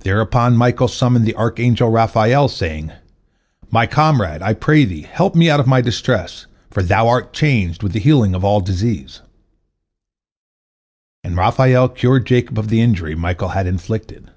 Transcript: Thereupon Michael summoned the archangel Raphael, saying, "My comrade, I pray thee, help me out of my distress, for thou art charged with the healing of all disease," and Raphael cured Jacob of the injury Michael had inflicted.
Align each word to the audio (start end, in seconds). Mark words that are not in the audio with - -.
Thereupon 0.00 0.56
Michael 0.56 0.88
summoned 0.88 1.24
the 1.24 1.36
archangel 1.36 1.88
Raphael, 1.88 2.48
saying, 2.48 2.90
"My 3.70 3.86
comrade, 3.86 4.42
I 4.42 4.54
pray 4.54 4.84
thee, 4.84 5.02
help 5.02 5.36
me 5.36 5.48
out 5.48 5.60
of 5.60 5.68
my 5.68 5.80
distress, 5.80 6.46
for 6.68 6.82
thou 6.82 7.06
art 7.06 7.32
charged 7.32 7.80
with 7.80 7.92
the 7.92 8.00
healing 8.00 8.34
of 8.34 8.42
all 8.42 8.60
disease," 8.60 9.20
and 11.22 11.36
Raphael 11.36 11.88
cured 11.88 12.26
Jacob 12.26 12.58
of 12.58 12.70
the 12.70 12.80
injury 12.80 13.14
Michael 13.14 13.50
had 13.50 13.68
inflicted. 13.68 14.32